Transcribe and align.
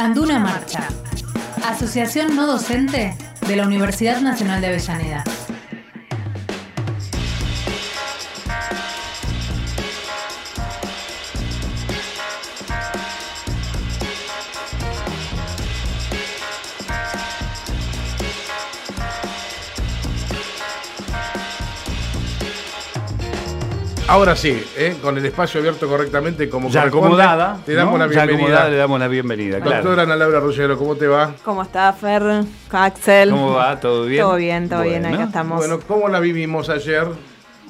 Anduna 0.00 0.38
Marcha, 0.38 0.88
Asociación 1.62 2.34
No 2.34 2.46
Docente 2.46 3.14
de 3.46 3.56
la 3.56 3.66
Universidad 3.66 4.22
Nacional 4.22 4.62
de 4.62 4.68
Avellaneda. 4.68 5.24
Ahora 24.10 24.34
sí, 24.34 24.60
¿eh? 24.76 24.96
con 25.00 25.16
el 25.18 25.24
espacio 25.24 25.60
abierto 25.60 25.86
correctamente 25.86 26.50
como 26.50 26.68
Ya 26.68 26.82
acomodada. 26.82 27.58
Te 27.64 27.74
damos 27.74 27.92
¿no? 27.96 28.04
la 28.06 28.12
Ya 28.12 28.26
bienvenida. 28.26 28.38
acomodada 28.44 28.68
le 28.70 28.76
damos 28.76 28.98
la 28.98 29.06
bienvenida, 29.06 29.60
claro. 29.60 29.84
Doctora 29.84 30.02
Ana 30.02 30.16
Laura 30.16 30.40
Ruggiero, 30.40 30.76
¿cómo 30.76 30.96
te 30.96 31.06
va? 31.06 31.32
¿Cómo 31.44 31.62
está, 31.62 31.92
Fer? 31.92 32.42
Axel. 32.72 33.30
¿Cómo 33.30 33.52
va? 33.52 33.78
¿Todo 33.78 34.06
bien? 34.06 34.22
Todo 34.24 34.34
bien, 34.34 34.68
todo 34.68 34.82
bien, 34.82 35.06
acá 35.06 35.22
estamos. 35.22 35.58
Bueno, 35.58 35.78
¿cómo 35.86 36.08
la 36.08 36.18
vivimos 36.18 36.68
ayer? 36.70 37.06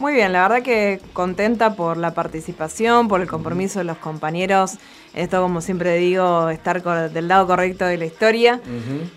Muy 0.01 0.15
bien, 0.15 0.33
la 0.33 0.49
verdad 0.49 0.63
que 0.63 0.99
contenta 1.13 1.75
por 1.75 1.99
la 1.99 2.15
participación, 2.15 3.07
por 3.07 3.21
el 3.21 3.29
compromiso 3.29 3.81
de 3.81 3.85
los 3.85 3.99
compañeros. 3.99 4.79
Esto, 5.13 5.43
como 5.43 5.61
siempre 5.61 5.99
digo, 5.99 6.49
estar 6.49 6.83
del 7.11 7.29
lado 7.29 7.47
correcto 7.47 7.85
de 7.85 7.99
la 7.99 8.07
historia. 8.07 8.63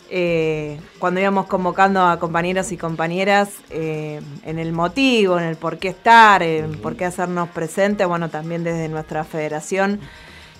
Eh, 0.09 0.77
cuando 0.99 1.21
íbamos 1.21 1.45
convocando 1.45 2.05
a 2.05 2.19
compañeros 2.19 2.73
y 2.73 2.77
compañeras 2.77 3.51
eh, 3.69 4.19
en 4.43 4.59
el 4.59 4.73
motivo, 4.73 5.39
en 5.39 5.45
el 5.45 5.55
por 5.55 5.77
qué 5.77 5.87
estar, 5.87 6.43
en 6.43 6.73
por 6.73 6.97
qué 6.97 7.05
hacernos 7.05 7.47
presentes, 7.47 8.05
bueno, 8.05 8.29
también 8.29 8.65
desde 8.65 8.89
nuestra 8.89 9.23
federación, 9.23 10.01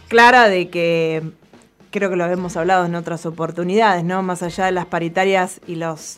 clara 0.08 0.48
de 0.48 0.70
que 0.70 1.22
creo 1.92 2.10
que 2.10 2.16
lo 2.16 2.26
hemos 2.28 2.56
hablado 2.56 2.86
en 2.86 2.96
otras 2.96 3.26
oportunidades, 3.26 4.06
¿no? 4.06 4.24
Más 4.24 4.42
allá 4.42 4.68
de 4.68 4.72
las 4.72 4.86
paritarias 4.86 5.60
y 5.68 5.76
los 5.76 6.18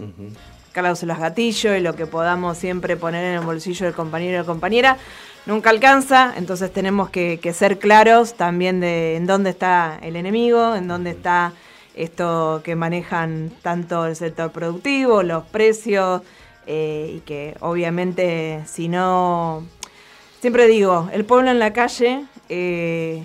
cláusulas 0.75 1.19
gatillo 1.19 1.73
y 1.73 1.79
lo 1.79 1.95
que 1.95 2.05
podamos 2.05 2.57
siempre 2.57 2.97
poner 2.97 3.23
en 3.23 3.39
el 3.39 3.45
bolsillo 3.45 3.85
del 3.85 3.95
compañero 3.95 4.41
o 4.41 4.45
compañera, 4.45 4.97
nunca 5.45 5.69
alcanza, 5.69 6.33
entonces 6.35 6.71
tenemos 6.73 7.09
que, 7.09 7.39
ser 7.53 7.79
claros 7.79 8.33
también 8.33 8.81
de 8.81 9.15
en 9.15 9.25
dónde 9.25 9.51
está 9.51 9.97
el 10.01 10.17
enemigo, 10.17 10.75
en 10.75 10.89
dónde 10.89 11.11
está 11.11 11.53
esto 11.95 12.61
que 12.65 12.75
manejan 12.75 13.51
tanto 13.61 14.05
el 14.05 14.17
sector 14.17 14.51
productivo, 14.51 15.23
los 15.23 15.45
precios, 15.45 16.21
eh, 16.67 17.13
y 17.17 17.19
que 17.21 17.55
obviamente 17.61 18.63
si 18.65 18.89
no, 18.89 19.65
siempre 20.41 20.67
digo, 20.67 21.09
el 21.13 21.23
pueblo 21.23 21.51
en 21.51 21.59
la 21.59 21.71
calle 21.71 22.25
eh, 22.49 23.23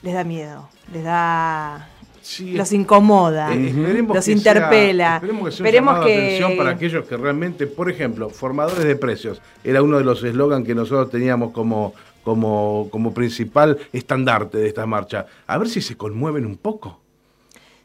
les 0.00 0.14
da 0.14 0.24
miedo, 0.24 0.68
les 0.92 1.04
da... 1.04 1.90
Sí, 2.22 2.52
Los 2.52 2.72
incomoda, 2.72 3.52
Eh, 3.54 3.72
los 4.06 4.24
que 4.24 4.32
interpela. 4.32 5.20
Sea, 5.20 5.28
esperemos 5.48 5.48
que 5.48 5.50
sea 5.52 5.64
un 5.64 5.66
Esperemos 5.66 6.00
de 6.00 6.06
que- 6.06 6.14
atención 6.26 6.56
para 6.56 6.70
aquellos 6.70 7.06
que 7.06 7.16
realmente, 7.16 7.66
por 7.66 7.90
ejemplo, 7.90 8.28
formadores 8.30 8.84
de 8.84 8.94
precios, 8.96 9.40
era 9.64 9.82
uno 9.82 9.98
de 9.98 10.04
los 10.04 10.22
eslogans 10.22 10.66
que 10.66 10.74
nosotros 10.74 11.10
teníamos 11.10 11.52
como, 11.52 11.94
como, 12.22 12.88
como 12.90 13.14
principal 13.14 13.78
estandarte 13.92 14.58
de 14.58 14.68
esta 14.68 14.84
marcha. 14.86 15.26
A 15.46 15.56
ver 15.58 15.68
si 15.68 15.80
se 15.80 15.96
conmueven 15.96 16.44
un 16.44 16.56
poco. 16.56 17.00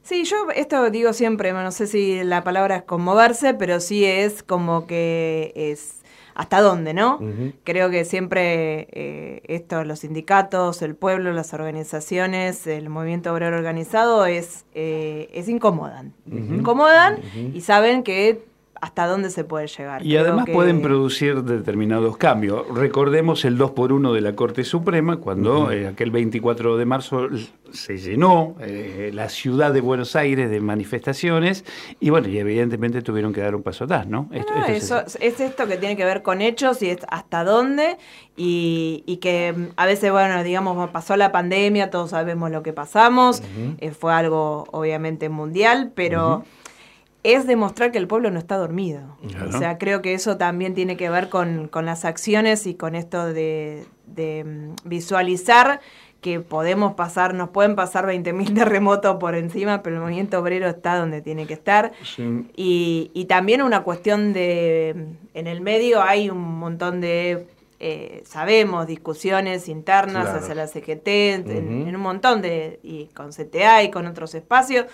Sí, 0.03 0.23
yo 0.25 0.35
esto 0.55 0.89
digo 0.91 1.13
siempre, 1.13 1.51
no 1.53 1.71
sé 1.71 1.87
si 1.87 2.23
la 2.23 2.43
palabra 2.43 2.75
es 2.77 2.83
conmoverse, 2.83 3.53
pero 3.55 3.79
sí 3.79 4.05
es 4.05 4.43
como 4.43 4.85
que 4.85 5.51
es 5.55 5.95
hasta 6.35 6.59
dónde, 6.61 6.93
¿no? 6.93 7.19
Creo 7.63 7.89
que 7.89 8.03
siempre 8.03 8.87
eh, 8.91 9.41
esto, 9.47 9.85
los 9.85 9.99
sindicatos, 9.99 10.81
el 10.81 10.93
pueblo, 10.93 11.31
las 11.31 11.53
organizaciones, 11.53 12.67
el 12.67 12.89
movimiento 12.89 13.33
obrero 13.33 13.55
organizado 13.55 14.25
es, 14.25 14.65
eh, 14.75 15.29
es 15.33 15.47
incomodan. 15.47 16.13
Incomodan 16.29 17.19
y 17.53 17.61
saben 17.61 18.03
que 18.03 18.43
hasta 18.81 19.07
dónde 19.07 19.29
se 19.29 19.43
puede 19.43 19.67
llegar. 19.67 20.05
Y 20.05 20.09
Creo 20.09 20.21
además 20.21 20.45
que- 20.45 20.53
pueden 20.53 20.81
producir 20.81 21.43
determinados 21.43 22.17
cambios. 22.17 22.63
Recordemos 22.73 23.45
el 23.45 23.57
2 23.57 23.71
por 23.71 23.91
1 23.93 24.13
de 24.13 24.21
la 24.21 24.33
Corte 24.35 24.63
Suprema, 24.63 25.17
cuando 25.17 25.71
eh, 25.71 25.87
aquel 25.87 26.11
24 26.11 26.77
de 26.77 26.85
marzo 26.85 27.27
se 27.71 27.97
llenó 27.97 28.55
eh, 28.59 29.11
la 29.13 29.29
ciudad 29.29 29.73
de 29.73 29.81
Buenos 29.81 30.15
Aires 30.15 30.49
de 30.49 30.59
manifestaciones 30.61 31.65
y 31.99 32.09
bueno, 32.09 32.27
y 32.27 32.37
evidentemente 32.37 33.01
tuvieron 33.01 33.33
que 33.33 33.41
dar 33.41 33.55
un 33.55 33.63
paso 33.63 33.83
atrás, 33.85 34.07
¿no? 34.07 34.29
Esto- 34.31 34.53
No, 34.53 34.65
esto 34.65 34.71
es 34.73 34.83
eso, 34.83 35.17
es 35.19 35.39
esto 35.39 35.67
que 35.67 35.77
tiene 35.77 35.97
que 35.97 36.05
ver 36.05 36.21
con 36.21 36.41
hechos 36.41 36.81
y 36.81 36.89
es 36.89 36.99
hasta 37.09 37.43
dónde 37.43 37.97
y, 38.37 39.03
y 39.05 39.17
que 39.17 39.53
mm, 39.55 39.63
a 39.77 39.85
veces, 39.85 40.11
bueno, 40.11 40.43
digamos, 40.43 40.89
pasó 40.91 41.15
la 41.17 41.31
pandemia, 41.31 41.89
todos 41.89 42.11
sabemos 42.11 42.51
lo 42.51 42.63
que 42.63 42.73
pasamos, 42.73 43.41
eh, 43.79 43.91
fue 43.91 44.13
algo 44.13 44.65
obviamente 44.71 45.29
mundial, 45.29 45.91
pero 45.95 46.43
es 47.33 47.47
demostrar 47.47 47.91
que 47.91 47.97
el 47.97 48.07
pueblo 48.07 48.29
no 48.31 48.39
está 48.39 48.57
dormido. 48.57 49.17
Claro. 49.27 49.49
O 49.49 49.57
sea, 49.57 49.77
creo 49.77 50.01
que 50.01 50.13
eso 50.13 50.37
también 50.37 50.73
tiene 50.75 50.95
que 50.97 51.09
ver 51.09 51.29
con, 51.29 51.67
con 51.67 51.85
las 51.85 52.05
acciones 52.05 52.67
y 52.67 52.75
con 52.75 52.93
esto 52.95 53.25
de, 53.33 53.85
de, 54.05 54.43
mm, 54.43 54.75
visualizar 54.89 55.79
que 56.21 56.39
podemos 56.39 56.93
pasar, 56.95 57.33
nos 57.35 57.49
pueden 57.49 57.75
pasar 57.75 58.05
20.000 58.07 58.53
terremotos 58.55 59.17
por 59.17 59.35
encima, 59.35 59.83
pero 59.83 59.97
el 59.97 60.01
movimiento 60.01 60.39
obrero 60.39 60.67
está 60.67 60.97
donde 60.97 61.21
tiene 61.21 61.45
que 61.45 61.53
estar. 61.53 61.91
Sí. 62.03 62.47
Y, 62.55 63.11
y 63.13 63.25
también 63.25 63.61
una 63.61 63.83
cuestión 63.83 64.33
de, 64.33 64.95
en 65.33 65.47
el 65.47 65.61
medio 65.61 66.01
hay 66.01 66.29
un 66.31 66.39
montón 66.39 66.99
de, 66.99 67.47
eh, 67.79 68.23
sabemos, 68.25 68.87
discusiones 68.87 69.67
internas 69.67 70.23
Claro. 70.25 70.39
hacia 70.39 70.55
la 70.55 70.67
CGT, 70.67 71.07
en 71.07 71.95
un 71.95 72.01
montón 72.01 72.41
de, 72.41 72.79
y 72.81 73.05
con 73.13 73.29
CTA 73.31 73.83
y 73.83 73.91
con 73.91 74.07
otros 74.07 74.33
espacios, 74.33 74.85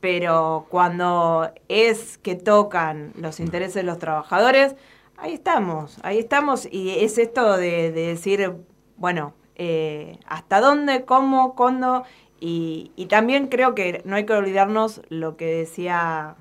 pero 0.00 0.66
cuando 0.68 1.50
es 1.68 2.18
que 2.18 2.34
tocan 2.34 3.12
los 3.16 3.40
intereses 3.40 3.74
de 3.74 3.82
los 3.82 3.98
trabajadores, 3.98 4.76
ahí 5.16 5.34
estamos, 5.34 5.98
ahí 6.02 6.18
estamos, 6.18 6.68
y 6.70 6.90
es 7.04 7.18
esto 7.18 7.56
de, 7.56 7.92
de 7.92 8.06
decir, 8.08 8.54
bueno, 8.96 9.34
eh, 9.56 10.18
hasta 10.26 10.60
dónde, 10.60 11.04
cómo, 11.04 11.54
cuándo, 11.54 12.04
y, 12.40 12.92
y 12.96 13.06
también 13.06 13.48
creo 13.48 13.74
que 13.74 14.02
no 14.04 14.16
hay 14.16 14.26
que 14.26 14.34
olvidarnos 14.34 15.02
lo 15.08 15.36
que 15.36 15.46
decía 15.46 16.36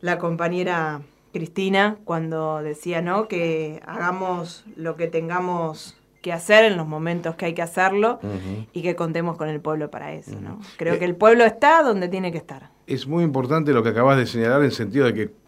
la 0.00 0.18
compañera 0.18 1.02
Cristina 1.32 1.98
cuando 2.04 2.62
decía, 2.62 3.02
¿no? 3.02 3.28
Que 3.28 3.82
hagamos 3.86 4.64
lo 4.76 4.96
que 4.96 5.06
tengamos 5.06 5.96
que 6.22 6.32
hacer 6.32 6.64
en 6.64 6.78
los 6.78 6.86
momentos 6.86 7.34
que 7.34 7.44
hay 7.46 7.52
que 7.54 7.60
hacerlo 7.62 8.18
y 8.72 8.80
que 8.80 8.96
contemos 8.96 9.36
con 9.36 9.48
el 9.48 9.60
pueblo 9.60 9.90
para 9.90 10.12
eso, 10.14 10.40
¿no? 10.40 10.60
Creo 10.78 10.94
Eh, 10.94 10.98
que 10.98 11.04
el 11.04 11.16
pueblo 11.16 11.44
está 11.44 11.82
donde 11.82 12.08
tiene 12.08 12.32
que 12.32 12.38
estar. 12.38 12.70
Es 12.86 13.06
muy 13.06 13.22
importante 13.24 13.72
lo 13.72 13.82
que 13.82 13.90
acabas 13.90 14.16
de 14.16 14.26
señalar 14.26 14.60
en 14.60 14.66
el 14.66 14.72
sentido 14.72 15.04
de 15.06 15.14
que 15.14 15.42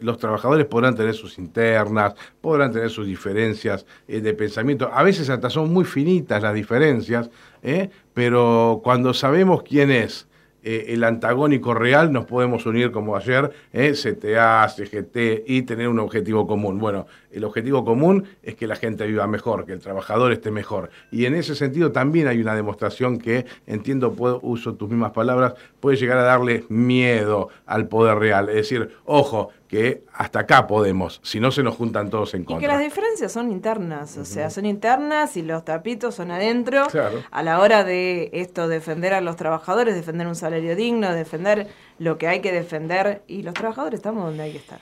los 0.00 0.18
trabajadores 0.18 0.64
podrán 0.66 0.94
tener 0.94 1.14
sus 1.14 1.38
internas, 1.38 2.14
podrán 2.40 2.72
tener 2.72 2.88
sus 2.90 3.06
diferencias 3.06 3.84
eh, 4.08 4.20
de 4.20 4.32
pensamiento. 4.34 4.90
A 4.92 5.02
veces 5.02 5.28
hasta 5.30 5.50
son 5.50 5.72
muy 5.72 5.84
finitas 5.84 6.42
las 6.42 6.54
diferencias, 6.54 7.30
¿eh? 7.62 7.90
pero 8.14 8.80
cuando 8.82 9.12
sabemos 9.14 9.62
quién 9.62 9.90
es 9.90 10.26
eh, 10.68 10.92
el 10.94 11.04
antagónico 11.04 11.74
real, 11.74 12.12
nos 12.12 12.24
podemos 12.24 12.66
unir 12.66 12.90
como 12.90 13.14
ayer, 13.14 13.52
¿eh? 13.72 13.92
CTA, 13.92 14.68
CGT, 14.68 15.44
y 15.46 15.62
tener 15.62 15.86
un 15.86 16.00
objetivo 16.00 16.44
común. 16.44 16.80
Bueno, 16.80 17.06
el 17.30 17.44
objetivo 17.44 17.84
común 17.84 18.24
es 18.42 18.56
que 18.56 18.66
la 18.66 18.74
gente 18.74 19.06
viva 19.06 19.28
mejor, 19.28 19.64
que 19.64 19.74
el 19.74 19.78
trabajador 19.78 20.32
esté 20.32 20.50
mejor. 20.50 20.90
Y 21.12 21.26
en 21.26 21.36
ese 21.36 21.54
sentido 21.54 21.92
también 21.92 22.26
hay 22.26 22.40
una 22.40 22.56
demostración 22.56 23.18
que, 23.18 23.46
entiendo, 23.68 24.14
puedo, 24.14 24.40
uso 24.42 24.74
tus 24.74 24.88
mismas 24.90 25.12
palabras, 25.12 25.54
puede 25.78 25.98
llegar 25.98 26.18
a 26.18 26.22
darle 26.22 26.64
miedo 26.68 27.48
al 27.64 27.86
poder 27.86 28.18
real. 28.18 28.48
Es 28.48 28.56
decir, 28.56 28.90
ojo, 29.04 29.50
que 29.68 30.04
hasta 30.12 30.40
acá 30.40 30.66
podemos, 30.66 31.20
si 31.24 31.40
no 31.40 31.50
se 31.50 31.62
nos 31.62 31.74
juntan 31.74 32.08
todos 32.08 32.34
en 32.34 32.42
Y 32.42 32.44
que 32.44 32.52
contra. 32.52 32.72
las 32.74 32.80
diferencias 32.80 33.32
son 33.32 33.50
internas, 33.50 34.16
o 34.16 34.24
sea, 34.24 34.48
son 34.50 34.64
internas 34.66 35.36
y 35.36 35.42
los 35.42 35.64
tapitos 35.64 36.14
son 36.14 36.30
adentro. 36.30 36.86
Claro. 36.90 37.22
A 37.30 37.42
la 37.42 37.58
hora 37.60 37.82
de 37.84 38.30
esto, 38.32 38.68
defender 38.68 39.12
a 39.14 39.20
los 39.20 39.36
trabajadores, 39.36 39.94
defender 39.94 40.26
un 40.28 40.36
salario 40.36 40.76
digno, 40.76 41.12
defender 41.12 41.66
lo 41.98 42.16
que 42.18 42.28
hay 42.28 42.40
que 42.40 42.52
defender, 42.52 43.22
y 43.26 43.42
los 43.42 43.54
trabajadores 43.54 43.98
estamos 43.98 44.24
donde 44.24 44.42
hay 44.44 44.52
que 44.52 44.58
estar. 44.58 44.80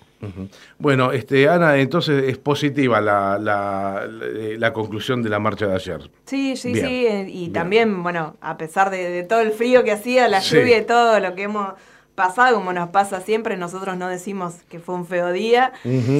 Bueno, 0.79 1.13
este, 1.13 1.49
Ana, 1.49 1.77
entonces 1.77 2.25
es 2.29 2.39
positiva 2.39 3.01
la, 3.01 3.39
la, 3.39 4.07
la- 4.09 4.59
la 4.59 4.73
conclusión 4.73 5.23
de 5.23 5.29
la 5.29 5.39
marcha 5.39 5.67
de 5.67 5.75
ayer. 5.75 6.11
Sí, 6.27 6.57
sí, 6.57 6.73
Bien, 6.73 6.87
sí, 6.87 7.07
eh, 7.07 7.27
y 7.29 7.39
bien. 7.41 7.53
también, 7.53 8.03
bueno, 8.03 8.37
a 8.41 8.57
pesar 8.57 8.91
de, 8.91 9.11
de 9.11 9.23
todo 9.23 9.41
el 9.41 9.53
frío 9.53 9.85
que 9.85 9.93
hacía, 9.93 10.29
la 10.29 10.41
Sí. 10.41 10.57
lluvia 10.57 10.79
y 10.79 10.85
todo 10.85 11.21
lo 11.21 11.35
que 11.35 11.43
hemos 11.45 11.75
pasado, 12.15 12.55
como 12.57 12.73
nos 12.73 12.91
pasa 12.91 13.21
siempre, 13.21 13.57
nosotros 13.57 13.97
no 13.97 14.09
decimos 14.09 14.63
que 14.69 14.79
fue 14.79 14.95
un 14.95 15.05
feo 15.05 15.33
día, 15.33 15.73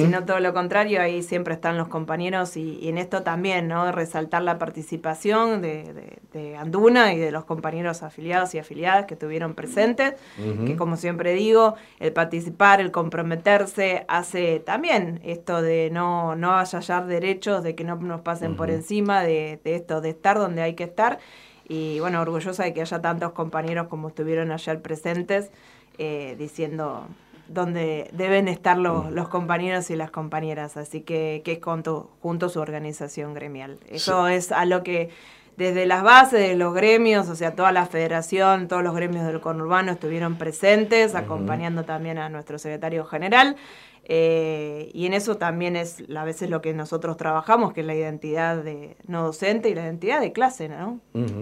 sino 0.03 0.25
todo 0.25 0.39
lo 0.41 0.53
contrario, 0.53 1.01
ahí 1.01 1.23
siempre 1.23 1.53
están 1.53 1.77
los 1.77 1.87
compañeros 1.87 2.57
y, 2.57 2.77
y 2.81 2.89
en 2.89 2.97
esto 2.97 3.23
también, 3.23 3.67
¿no? 3.69 3.91
Resaltar 3.91 4.41
la 4.41 4.57
participación 4.57 5.61
de, 5.61 5.93
de- 5.93 6.19
de 6.33 6.57
Anduna 6.57 7.13
y 7.13 7.17
de 7.17 7.31
los 7.31 7.45
compañeros 7.45 8.03
afiliados 8.03 8.53
y 8.55 8.59
afiliadas 8.59 9.05
que 9.05 9.13
estuvieron 9.13 9.53
presentes, 9.53 10.15
que 10.65 10.75
como 10.75 10.97
siempre 10.97 11.33
digo, 11.33 11.75
el 11.99 12.11
participar, 12.11 12.81
el 12.81 12.91
comprometerse, 12.91 14.05
hace 14.09 14.59
también 14.59 15.21
esto 15.23 15.61
de 15.61 15.89
no, 15.91 16.35
no 16.35 16.51
hallar 16.57 17.07
derechos, 17.07 17.63
de 17.63 17.73
que 17.75 17.83
no 17.85 17.95
nos 17.95 18.21
pasen 18.21 18.55
por 18.57 18.69
encima, 18.69 19.23
de, 19.23 19.59
de 19.63 19.75
esto, 19.75 20.01
de 20.01 20.09
estar 20.09 20.37
donde 20.37 20.61
hay 20.61 20.73
que 20.75 20.83
estar. 20.83 21.19
Y 21.67 21.99
bueno, 21.99 22.21
orgullosa 22.21 22.63
de 22.63 22.73
que 22.73 22.81
haya 22.81 23.01
tantos 23.01 23.31
compañeros 23.31 23.87
como 23.87 24.09
estuvieron 24.09 24.51
ayer 24.51 24.81
presentes 24.81 25.49
diciendo 25.97 27.07
donde 27.47 28.09
deben 28.11 28.47
estar 28.47 28.77
los, 28.77 29.11
los, 29.11 29.27
compañeros 29.27 29.89
y 29.91 29.95
las 29.95 30.09
compañeras, 30.09 30.77
así 30.77 31.01
que, 31.01 31.41
que 31.45 31.53
es 31.53 31.59
junto, 31.63 32.09
junto 32.21 32.49
su 32.49 32.59
organización 32.59 33.33
gremial. 33.33 33.77
Eso 33.89 34.27
es 34.27 34.51
a 34.51 34.65
lo 34.65 34.83
que 34.83 35.09
desde 35.57 35.85
las 35.85 36.03
bases 36.03 36.39
de 36.39 36.55
los 36.55 36.73
gremios, 36.73 37.29
o 37.29 37.35
sea, 37.35 37.55
toda 37.55 37.71
la 37.71 37.85
federación, 37.85 38.67
todos 38.67 38.83
los 38.83 38.95
gremios 38.95 39.25
del 39.25 39.39
conurbano 39.39 39.91
estuvieron 39.91 40.37
presentes, 40.37 41.15
acompañando 41.15 41.83
también 41.83 42.17
a 42.17 42.29
nuestro 42.29 42.57
secretario 42.59 43.05
general. 43.05 43.55
Eh, 44.07 44.91
y 44.93 45.07
en 45.07 45.15
eso 45.15 45.37
también 45.37 45.75
es 45.75 46.03
a 46.15 46.23
veces 46.23 46.51
lo 46.51 46.61
que 46.61 46.73
nosotros 46.73 47.17
trabajamos, 47.17 47.73
que 47.73 47.81
es 47.81 47.87
la 47.87 47.95
identidad 47.95 48.57
de 48.57 48.95
no 49.07 49.23
docente 49.23 49.69
y 49.69 49.73
la 49.73 49.81
identidad 49.81 50.21
de 50.21 50.31
clase, 50.31 50.69
¿no? 50.69 50.99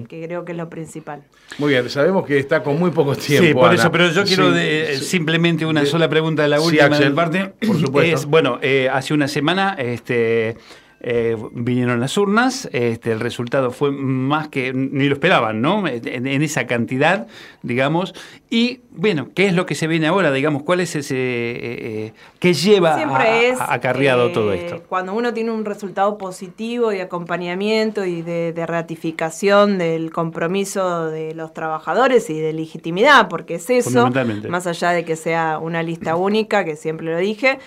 Que 0.07 0.23
creo 0.23 0.45
que 0.45 0.53
es 0.53 0.57
lo 0.57 0.69
principal. 0.69 1.23
Muy 1.57 1.71
bien, 1.71 1.89
sabemos 1.89 2.25
que 2.25 2.39
está 2.39 2.63
con 2.63 2.79
muy 2.79 2.91
poco 2.91 3.15
tiempo. 3.17 3.47
Sí, 3.47 3.53
por 3.53 3.73
eso, 3.73 3.91
pero 3.91 4.09
yo 4.11 4.23
quiero 4.23 4.53
simplemente 5.01 5.65
una 5.65 5.85
sola 5.85 6.07
pregunta 6.07 6.43
de 6.43 6.49
la 6.49 6.61
última 6.61 6.95
sí, 6.95 7.03
parte. 7.09 7.53
Por 7.67 7.77
supuesto. 7.77 8.29
bueno, 8.29 8.59
eh, 8.61 8.89
hace 8.89 9.13
una 9.13 9.27
semana 9.27 9.75
este, 9.77 10.55
eh, 11.05 11.35
vinieron 11.51 11.99
las 11.99 12.17
urnas, 12.17 12.69
este, 12.71 13.11
el 13.11 13.19
resultado 13.19 13.71
fue 13.71 13.91
más 13.91 14.47
que 14.47 14.71
ni 14.73 15.09
lo 15.09 15.15
esperaban, 15.15 15.61
¿no? 15.61 15.85
En, 15.85 16.41
esa 16.41 16.65
cantidad, 16.65 17.27
digamos. 17.61 18.15
Y 18.49 18.79
bueno, 18.89 19.27
¿qué 19.35 19.47
es 19.47 19.53
lo 19.53 19.65
que 19.65 19.75
se 19.75 19.87
viene 19.87 20.07
ahora? 20.07 20.31
Digamos, 20.31 20.63
¿cuál 20.63 20.79
es 20.79 20.95
ese 20.95 21.15
eh, 21.17 22.05
eh 22.05 22.13
qué 22.39 22.53
lleva 22.53 22.95
a, 22.95 23.73
acarreado 23.73 24.31
todo 24.31 24.53
esto? 24.53 24.81
Cuando 24.87 25.13
uno 25.13 25.33
tiene 25.33 25.51
un 25.51 25.65
resultado 25.65 26.17
positivo 26.17 26.89
de 26.89 27.01
acompañamiento 27.01 28.05
y 28.05 28.21
de, 28.21 28.53
de, 28.53 28.65
ratificación 28.65 29.77
del 29.77 30.09
compromiso 30.09 31.07
de 31.07 31.35
los 31.35 31.53
trabajadores 31.53 32.29
y 32.29 32.39
de 32.39 32.53
legitimidad, 32.53 33.27
porque 33.27 33.55
es 33.55 33.69
eso, 33.69 34.09
más 34.47 34.67
allá 34.67 34.91
de 34.91 35.03
que 35.03 35.17
sea 35.17 35.59
una 35.59 35.83
lista 35.83 36.15
única, 36.15 36.63
que 36.63 36.77
siempre 36.77 37.07
lo 37.07 37.17
dije. 37.17 37.59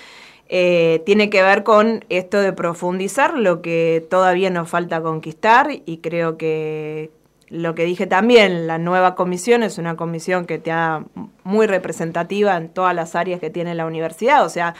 Eh, 0.49 1.03
tiene 1.05 1.29
que 1.29 1.43
ver 1.43 1.65
con 1.65 2.05
esto 2.09 2.41
de 2.41 2.53
profundizar 2.53 3.37
lo 3.37 3.63
que 3.63 4.07
todavía 4.09 4.49
nos 4.49 4.69
falta 4.69 5.03
conquistar 5.03 5.69
y 5.85 5.99
creo 5.99 6.37
que 6.37 7.11
lo 7.49 7.75
que 7.75 7.85
dije 7.85 8.07
también, 8.07 8.67
la 8.67 8.79
nueva 8.79 9.15
comisión 9.15 9.63
es 9.63 9.79
una 9.79 9.97
comisión 9.97 10.47
que 10.47 10.55
está 10.55 11.05
muy 11.45 11.67
representativa 11.67 12.57
en 12.57 12.69
todas 12.69 12.95
las 12.95 13.15
áreas 13.15 13.41
que 13.41 13.51
tiene 13.51 13.75
la 13.75 13.87
universidad, 13.87 14.45
o 14.45 14.49
sea, 14.49 14.75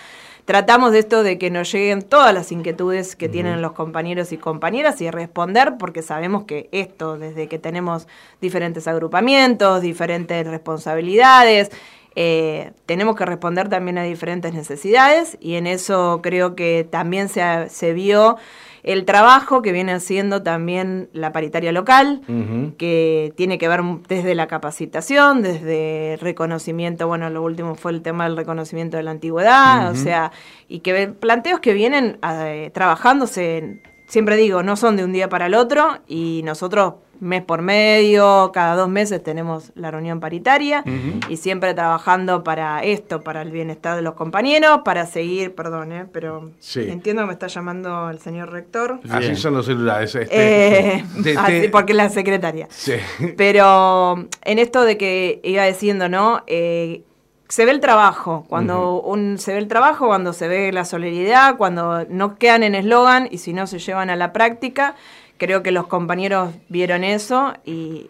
tratamos 0.45 0.93
de 0.93 1.01
esto 1.01 1.23
de 1.23 1.39
que 1.39 1.51
nos 1.51 1.71
lleguen 1.73 2.03
todas 2.03 2.33
las 2.33 2.51
inquietudes 2.53 3.17
que 3.17 3.29
tienen 3.29 3.63
los 3.63 3.73
compañeros 3.73 4.33
y 4.33 4.37
compañeras 4.37 5.01
y 5.01 5.11
responder 5.11 5.75
porque 5.79 6.03
sabemos 6.03 6.45
que 6.45 6.69
esto, 6.73 7.19
desde 7.19 7.49
que 7.49 7.59
tenemos 7.59 8.07
diferentes 8.41 8.87
agrupamientos, 8.89 9.81
diferentes 9.81 10.47
responsabilidades, 10.47 11.71
eh, 12.19 12.73
tenemos 12.87 13.15
que 13.15 13.27
responder 13.27 13.69
también 13.69 13.99
a 13.99 14.03
diferentes 14.03 14.55
necesidades 14.55 15.37
y 15.39 15.57
en 15.57 15.67
eso 15.67 16.21
creo 16.23 16.57
que 16.57 16.89
también 16.91 17.29
se, 17.29 17.69
se 17.69 17.93
vio 17.93 18.39
el 18.87 19.05
trabajo 19.05 19.61
que 19.63 19.73
viene 19.73 19.93
haciendo 19.93 20.43
también 20.43 21.11
la 21.13 21.33
paritaria 21.33 21.73
local, 21.73 22.23
que 22.79 23.33
tiene 23.37 23.59
que 23.59 23.67
ver 23.67 23.83
desde 24.09 24.37
la 24.37 24.47
capacitación, 24.47 25.43
desde 25.43 26.17
reconocimiento, 26.21 27.09
bueno, 27.09 27.29
lo 27.29 27.43
último 27.43 27.75
fue 27.75 27.91
el 27.91 28.01
tema 28.01 28.25
del 28.25 28.37
reconocimiento 28.37 28.97
de 28.97 29.03
la 29.03 29.11
antigüedad, 29.11 29.91
o 29.91 29.97
sea, 29.97 30.31
y 30.69 30.81
que 30.81 31.09
planteos 31.09 31.59
que 31.59 31.75
vienen 31.75 32.19
eh, 32.23 32.71
trabajándose, 32.73 33.83
siempre 34.07 34.37
digo, 34.37 34.63
no 34.63 34.77
son 34.77 34.97
de 34.97 35.05
un 35.05 35.13
día 35.13 35.29
para 35.29 35.47
el 35.47 35.55
otro 35.55 35.99
y 36.07 36.43
nosotros 36.45 36.95
mes 37.21 37.43
por 37.43 37.63
medio, 37.63 38.51
cada 38.53 38.77
dos 38.77 38.89
meses 38.89 39.23
tenemos 39.23 39.73
la 39.75 39.91
reunión 39.91 40.21
paritaria 40.21 40.85
y 41.29 41.37
siempre 41.37 41.75
trabajando 41.75 42.45
para 42.45 42.83
esto, 42.83 43.23
para 43.23 43.43
el 43.43 43.51
bienestar 43.51 43.97
de 43.97 44.03
los 44.03 44.15
compañeros, 44.15 44.81
para 44.85 45.07
seguir, 45.07 45.55
perdón, 45.55 45.93
eh, 45.93 46.07
pero 46.13 46.51
entiendo 46.75 47.23
que 47.23 47.27
me 47.27 47.33
está 47.33 47.47
llamando 47.47 48.11
el 48.11 48.19
señor 48.19 48.51
rector. 48.51 49.01
Así 49.09 49.37
son 49.37 49.55
los 49.55 49.67
celulares. 49.67 50.15
Este, 50.15 50.97
eh, 50.97 51.05
así 51.39 51.69
porque 51.69 51.93
es 51.93 51.97
la 51.97 52.09
secretaria. 52.09 52.69
Pero 53.37 54.27
en 54.43 54.59
esto 54.59 54.85
de 54.85 54.97
que 54.97 55.41
iba 55.43 55.65
diciendo, 55.65 56.09
¿no? 56.09 56.43
Eh, 56.47 57.03
se 57.49 57.65
ve 57.65 57.71
el 57.71 57.81
trabajo, 57.81 58.45
cuando 58.49 59.01
un, 59.01 59.39
se 59.39 59.53
ve 59.53 59.59
el 59.59 59.69
trabajo, 59.69 60.09
cuando 60.09 60.33
se 60.33 60.49
ve 60.49 60.73
la 60.73 60.85
solidaridad, 60.85 61.57
cuando 61.57 62.05
no 62.09 62.39
quedan 62.39 62.65
en 62.65 62.75
eslogan 62.75 63.29
y 63.31 63.39
si 63.39 63.53
no 63.53 63.67
se 63.69 63.79
llevan 63.79 64.11
a 64.11 64.17
la 64.17 64.33
práctica 64.33 64.97
Creo 65.39 65.63
que 65.63 65.71
los 65.71 65.87
compañeros 65.87 66.55
vieron 66.69 67.05
eso 67.05 67.55
y 67.65 68.09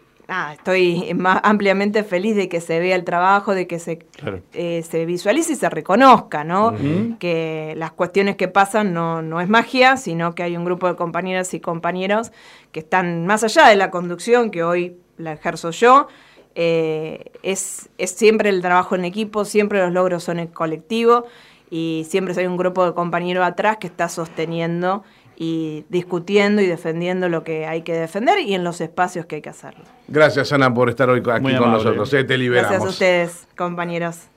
estoy 0.53 1.13
más 1.15 1.39
ampliamente 1.43 2.03
feliz 2.03 2.35
de 2.35 2.49
que 2.49 2.61
se 2.61 2.79
vea 2.79 2.95
el 2.95 3.03
trabajo, 3.03 3.53
de 3.53 3.67
que 3.67 3.79
se, 3.79 4.05
eh, 4.53 4.83
se 4.83 5.05
visualice 5.05 5.53
y 5.53 5.55
se 5.55 5.69
reconozca, 5.69 6.43
¿no? 6.43 6.75
Que 7.19 7.73
las 7.77 7.91
cuestiones 7.91 8.35
que 8.35 8.47
pasan 8.47 8.93
no, 8.93 9.21
no 9.21 9.41
es 9.41 9.49
magia, 9.49 9.97
sino 9.97 10.35
que 10.35 10.43
hay 10.43 10.57
un 10.57 10.65
grupo 10.65 10.87
de 10.87 10.95
compañeras 10.95 11.53
y 11.53 11.59
compañeros 11.59 12.31
que 12.71 12.79
están 12.79 13.25
más 13.25 13.43
allá 13.43 13.67
de 13.67 13.75
la 13.75 13.89
conducción, 13.91 14.51
que 14.51 14.63
hoy 14.63 14.97
la 15.17 15.33
ejerzo 15.33 15.71
yo, 15.71 16.07
eh, 16.55 17.31
es, 17.43 17.89
es 17.97 18.11
siempre 18.11 18.49
el 18.49 18.61
trabajo 18.61 18.95
en 18.95 19.05
equipo, 19.05 19.45
siempre 19.45 19.79
los 19.79 19.91
logros 19.91 20.23
son 20.23 20.39
en 20.39 20.47
colectivo 20.47 21.25
y 21.69 22.05
siempre 22.09 22.33
hay 22.37 22.47
un 22.47 22.57
grupo 22.57 22.85
de 22.85 22.93
compañeros 22.93 23.45
atrás 23.45 23.77
que 23.77 23.87
está 23.87 24.09
sosteniendo 24.09 25.03
y 25.39 25.85
discutiendo 25.89 26.63
y 26.63 26.65
defendiendo 26.65 27.29
lo 27.29 27.43
que 27.43 27.67
hay 27.67 27.83
que 27.83 27.93
defender 27.93 28.39
y 28.39 28.55
en 28.55 28.63
los 28.63 28.81
espacios 28.81 29.27
que 29.27 29.35
hay 29.35 29.41
que 29.43 29.49
hacerlo. 29.49 29.83
Gracias, 30.07 30.51
Ana, 30.51 30.73
por 30.73 30.89
estar 30.89 31.09
hoy 31.09 31.19
aquí 31.19 31.55
con 31.55 31.71
nosotros. 31.71 32.11
Eh, 32.13 32.23
te 32.23 32.37
liberamos. 32.37 32.71
Gracias 32.71 32.87
a 32.87 32.89
ustedes, 32.89 33.47
compañeros. 33.55 34.29